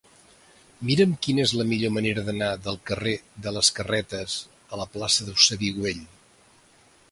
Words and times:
Mira'm 0.89 1.11
quina 1.25 1.43
és 1.47 1.53
la 1.59 1.65
millor 1.71 1.93
manera 1.97 2.23
d'anar 2.29 2.47
del 2.69 2.79
carrer 2.91 3.13
de 3.47 3.55
les 3.59 3.71
Carretes 3.81 4.39
a 4.77 4.83
la 4.83 4.91
plaça 4.97 5.29
d'Eusebi 5.31 5.73
Güell. 5.79 6.05